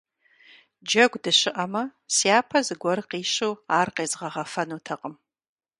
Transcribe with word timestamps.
Джэгу 0.85 1.19
дыщыӀэмэ, 1.23 1.83
сяпэ 2.15 2.57
зыгуэр 2.65 2.99
къищу 3.09 3.53
ар 3.79 3.87
къезгъэгъэфэнутэкъым. 3.95 5.15